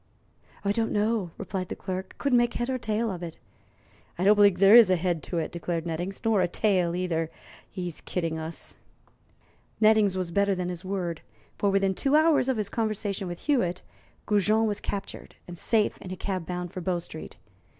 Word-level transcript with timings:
"Don't 0.67 0.91
know," 0.91 1.29
replied 1.37 1.69
the 1.69 1.75
clerk. 1.75 2.15
"Couldn't 2.17 2.39
make 2.39 2.55
head 2.55 2.69
nor 2.69 2.79
tail 2.79 3.11
of 3.11 3.21
it." 3.21 3.37
"I 4.17 4.23
don't 4.23 4.33
believe 4.35 4.57
there 4.57 4.73
is 4.73 4.89
a 4.89 4.95
head 4.95 5.21
to 5.21 5.37
it," 5.37 5.51
declared 5.51 5.85
Nettings; 5.85 6.23
"nor 6.25 6.41
a 6.41 6.47
tail 6.47 6.95
either. 6.95 7.29
He's 7.69 8.01
kidding 8.01 8.39
us." 8.39 8.77
Nettings 9.79 10.17
was 10.17 10.31
better 10.31 10.55
than 10.55 10.69
his 10.69 10.83
word, 10.83 11.21
for 11.59 11.69
within 11.69 11.93
two 11.93 12.15
hours 12.15 12.49
of 12.49 12.57
his 12.57 12.67
conversation 12.67 13.27
with 13.27 13.41
Hewitt, 13.41 13.83
Goujon 14.25 14.65
was 14.65 14.79
captured 14.79 15.35
and 15.47 15.55
safe 15.55 15.99
in 16.01 16.09
a 16.09 16.15
cab 16.17 16.47
bound 16.47 16.73
for 16.73 16.81
Bow 16.81 16.97
Street. 16.97 17.37